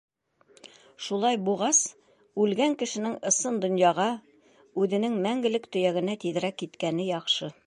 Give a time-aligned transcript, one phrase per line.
[1.07, 1.81] Шулай буғас,
[2.45, 4.09] үлгән кешенең ысын донъяға,
[4.85, 7.57] үҙенең мәңгелек төйәгенә, тиҙерәк киткәне яҡшы.